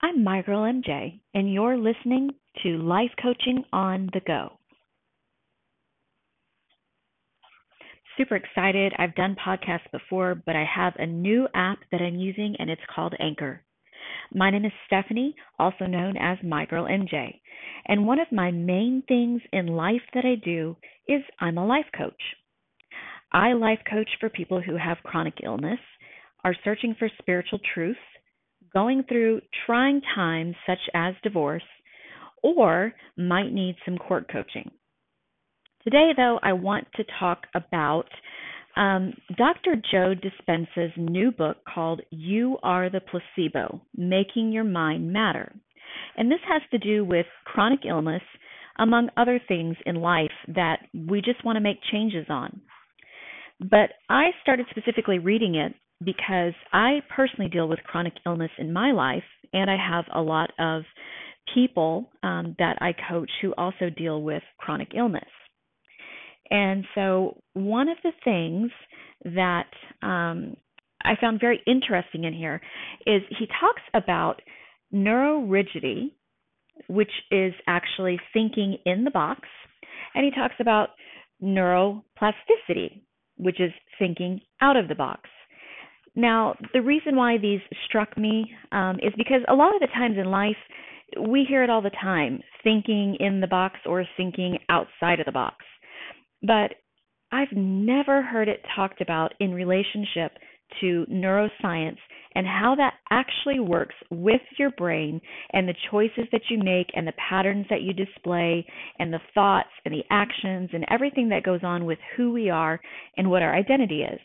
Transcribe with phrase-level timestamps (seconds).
[0.00, 2.30] I'm girl MJ, and you're listening
[2.62, 4.52] to Life Coaching on the Go.
[8.16, 8.92] Super excited.
[8.96, 12.80] I've done podcasts before, but I have a new app that I'm using, and it's
[12.94, 13.60] called Anchor.
[14.32, 17.40] My name is Stephanie, also known as My Girl MJ,
[17.86, 20.76] and one of my main things in life that I do
[21.08, 22.22] is I'm a life coach.
[23.32, 25.80] I life coach for people who have chronic illness,
[26.44, 27.96] are searching for spiritual truth,
[28.72, 31.62] going through trying times such as divorce,
[32.42, 34.70] or might need some court coaching.
[35.84, 38.08] Today, though, I want to talk about
[38.76, 39.74] um, Dr.
[39.90, 45.52] Joe Dispenza's new book called You Are the Placebo Making Your Mind Matter.
[46.16, 48.22] And this has to do with chronic illness,
[48.78, 52.60] among other things in life that we just want to make changes on.
[53.58, 58.92] But I started specifically reading it because I personally deal with chronic illness in my
[58.92, 60.82] life, and I have a lot of
[61.54, 65.24] people um, that I coach who also deal with chronic illness.
[66.50, 68.70] And so, one of the things
[69.24, 69.66] that
[70.02, 70.56] um,
[71.02, 72.60] I found very interesting in here
[73.06, 74.40] is he talks about
[74.94, 76.12] neurorigidity,
[76.86, 79.40] which is actually thinking in the box,
[80.14, 80.90] and he talks about
[81.42, 83.02] neuroplasticity,
[83.36, 85.28] which is thinking out of the box.
[86.14, 90.16] Now, the reason why these struck me um, is because a lot of the times
[90.18, 90.56] in life,
[91.28, 95.32] we hear it all the time thinking in the box or thinking outside of the
[95.32, 95.64] box.
[96.42, 96.74] But
[97.32, 100.32] I've never heard it talked about in relationship
[100.80, 101.98] to neuroscience
[102.34, 105.20] and how that actually works with your brain
[105.52, 108.66] and the choices that you make and the patterns that you display
[108.98, 112.80] and the thoughts and the actions and everything that goes on with who we are
[113.16, 114.20] and what our identity is.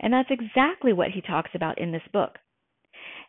[0.00, 2.38] And that's exactly what he talks about in this book.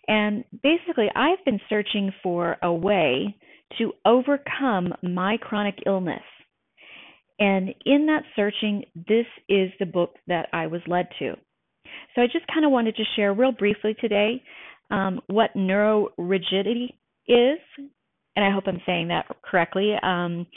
[0.07, 3.35] And basically, I've been searching for a way
[3.77, 6.23] to overcome my chronic illness.
[7.39, 11.35] And in that searching, this is the book that I was led to.
[12.15, 14.43] So I just kind of wanted to share real briefly today
[14.91, 16.89] um, what neurorigidity
[17.27, 17.59] is.
[18.35, 19.93] And I hope I'm saying that correctly.
[20.01, 20.47] Um,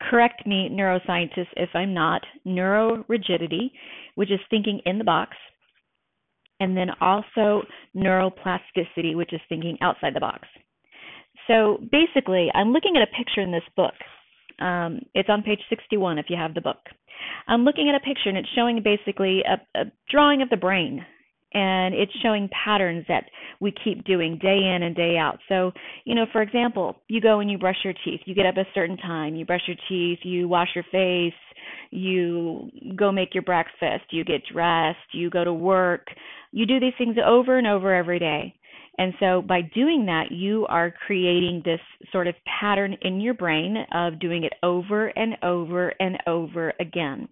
[0.00, 2.22] correct me, neuroscientists, if I'm not.
[2.46, 3.70] Neurorigidity,
[4.14, 5.36] which is thinking in the box
[6.60, 7.62] and then also
[7.96, 10.46] neuroplasticity, which is thinking outside the box.
[11.46, 13.94] So basically, I'm looking at a picture in this book.
[14.60, 16.78] Um, it's on page 61 if you have the book.
[17.48, 21.04] I'm looking at a picture and it's showing basically a, a drawing of the brain.
[21.56, 23.26] And it's showing patterns that
[23.60, 25.38] we keep doing day in and day out.
[25.48, 25.70] So,
[26.04, 28.20] you know, for example, you go and you brush your teeth.
[28.24, 31.32] You get up a certain time, you brush your teeth, you wash your face,
[31.90, 36.08] you go make your breakfast, you get dressed, you go to work,
[36.54, 38.54] you do these things over and over every day.
[38.96, 41.80] And so by doing that, you are creating this
[42.12, 47.28] sort of pattern in your brain of doing it over and over and over again.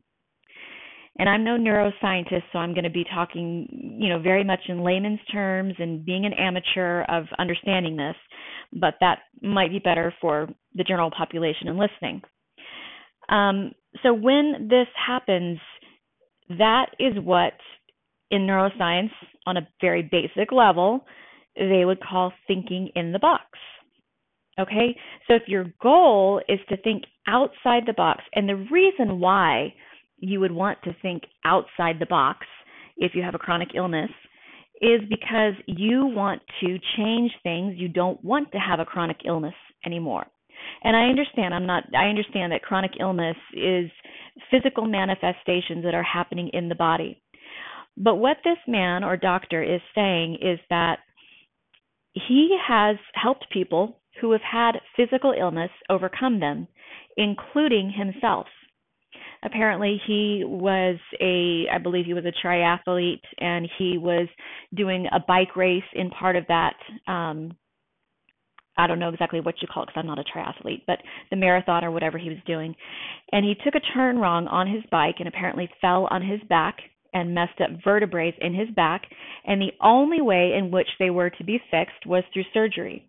[1.21, 4.83] And I'm no neuroscientist, so I'm going to be talking, you know, very much in
[4.83, 8.17] layman's terms and being an amateur of understanding this,
[8.73, 12.23] but that might be better for the general population and listening.
[13.29, 13.73] Um,
[14.03, 15.61] so when this happens,
[16.49, 17.53] that is what
[18.33, 19.13] in neuroscience,
[19.47, 21.05] on a very basic level,
[21.57, 23.45] they would call thinking in the box.
[24.59, 29.73] Okay, so if your goal is to think outside the box, and the reason why
[30.19, 32.47] you would want to think outside the box
[32.97, 34.11] if you have a chronic illness
[34.81, 37.75] is because you want to change things.
[37.77, 39.55] You don't want to have a chronic illness
[39.87, 40.27] anymore.
[40.85, 43.91] And I understand, I'm not, I understand that chronic illness is
[44.51, 47.23] physical manifestations that are happening in the body.
[47.97, 50.99] But what this man or doctor is saying is that
[52.15, 56.69] he has helped people who have had physical illness overcome them,
[57.17, 58.47] including himself.
[59.45, 64.29] Apparently, he was a, I believe he was a triathlete, and he was
[64.75, 66.77] doing a bike race in part of that.
[67.09, 67.57] Um,
[68.77, 70.99] I don't know exactly what you call it because I'm not a triathlete, but
[71.31, 72.75] the marathon or whatever he was doing.
[73.33, 76.79] And he took a turn wrong on his bike and apparently fell on his back
[77.13, 79.03] and messed up vertebrae in his back,
[79.47, 83.09] and the only way in which they were to be fixed was through surgery.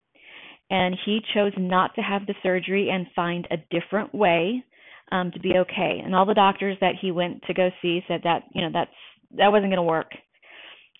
[0.69, 4.63] And he chose not to have the surgery and find a different way
[5.11, 6.01] um, to be okay.
[6.03, 8.91] And all the doctors that he went to go see said that you know that's
[9.37, 10.11] that wasn't going to work.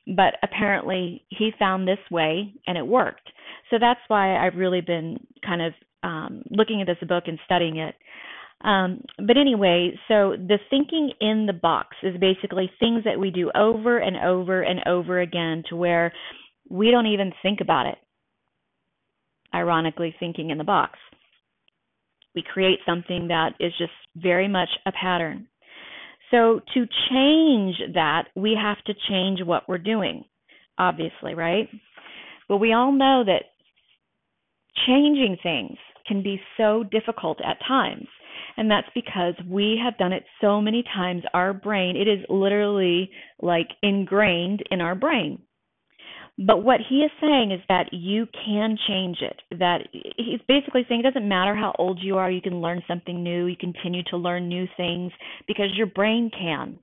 [0.06, 3.30] But apparently he found this way and it worked.
[3.70, 5.74] So that's why I've really been kind of
[6.04, 7.96] um, looking at this book and studying it.
[8.64, 13.52] Um, but anyway, so the thinking in the box is basically things that we do
[13.56, 16.14] over and over and over again to where
[16.70, 17.98] we don't even think about it.
[19.54, 21.00] ironically, thinking in the box.
[22.36, 25.48] We create something that is just very much a pattern.
[26.32, 30.26] So, to change that, we have to change what we're doing,
[30.78, 31.70] obviously, right?
[32.50, 33.44] But we all know that
[34.88, 35.78] changing things
[36.08, 38.08] can be so difficult at times.
[38.56, 41.24] And that's because we have done it so many times.
[41.34, 43.10] Our brain, it is literally
[43.42, 45.42] like ingrained in our brain.
[46.38, 49.40] But what he is saying is that you can change it.
[49.60, 53.24] That he's basically saying it doesn't matter how old you are, you can learn something
[53.24, 55.12] new, you continue to learn new things
[55.48, 56.80] because your brain can.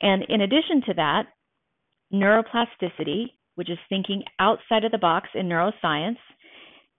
[0.00, 1.26] And in addition to that,
[2.12, 6.18] neuroplasticity, which is thinking outside of the box in neuroscience,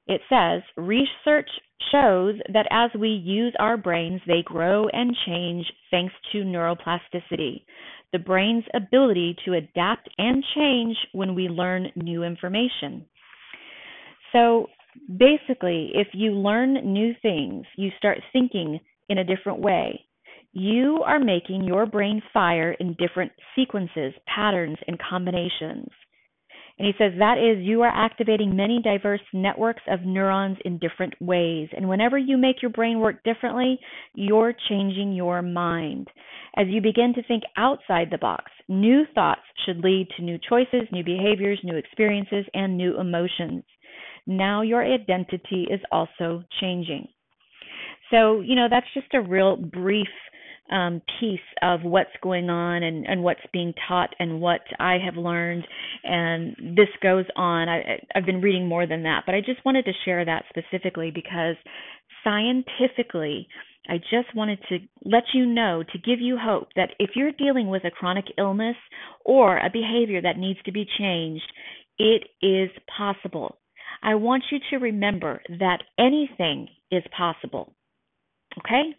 [0.07, 1.49] it says research
[1.91, 7.63] shows that as we use our brains, they grow and change thanks to neuroplasticity,
[8.11, 13.05] the brain's ability to adapt and change when we learn new information.
[14.31, 14.67] So
[15.17, 18.79] basically, if you learn new things, you start thinking
[19.09, 20.01] in a different way.
[20.53, 25.89] You are making your brain fire in different sequences, patterns, and combinations.
[26.77, 31.13] And he says that is, you are activating many diverse networks of neurons in different
[31.21, 31.69] ways.
[31.75, 33.79] And whenever you make your brain work differently,
[34.13, 36.09] you're changing your mind.
[36.57, 40.87] As you begin to think outside the box, new thoughts should lead to new choices,
[40.91, 43.63] new behaviors, new experiences, and new emotions.
[44.27, 47.07] Now your identity is also changing.
[48.11, 50.07] So, you know, that's just a real brief
[50.71, 55.15] um, piece of what's going on and, and what's being taught and what I have
[55.15, 55.65] learned.
[56.03, 57.69] And this goes on.
[57.69, 61.11] I, I've been reading more than that, but I just wanted to share that specifically
[61.13, 61.55] because
[62.23, 63.47] scientifically,
[63.87, 67.67] I just wanted to let you know to give you hope that if you're dealing
[67.67, 68.75] with a chronic illness
[69.23, 71.45] or a behavior that needs to be changed,
[71.99, 73.59] it is possible.
[74.01, 77.73] I want you to remember that anything is possible.
[78.59, 78.95] Okay?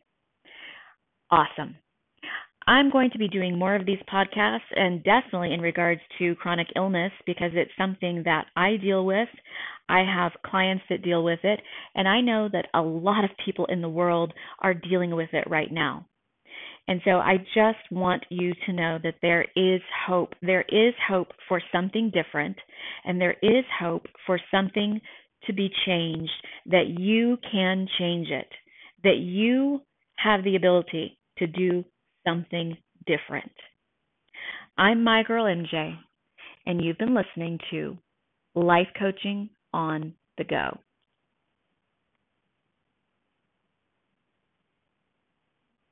[1.30, 1.76] Awesome.
[2.68, 6.66] I'm going to be doing more of these podcasts and definitely in regards to chronic
[6.74, 9.28] illness because it's something that I deal with.
[9.88, 11.60] I have clients that deal with it,
[11.94, 15.48] and I know that a lot of people in the world are dealing with it
[15.48, 16.06] right now.
[16.88, 20.34] And so I just want you to know that there is hope.
[20.42, 22.56] There is hope for something different,
[23.04, 25.00] and there is hope for something
[25.46, 26.32] to be changed,
[26.66, 28.48] that you can change it,
[29.04, 29.82] that you
[30.16, 31.84] have the ability to do
[32.26, 32.76] something
[33.06, 33.52] different.
[34.78, 35.96] I'm my girl MJ,
[36.66, 37.96] and you've been listening to
[38.54, 40.78] Life Coaching on the Go.